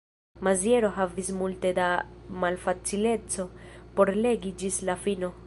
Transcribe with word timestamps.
Maziero 0.45 0.89
havis 0.95 1.29
multe 1.41 1.73
da 1.81 1.91
malfacileco 2.45 3.47
por 4.01 4.15
legi 4.27 4.57
ĝis 4.65 4.83
la 4.91 4.99
fino. 5.07 5.33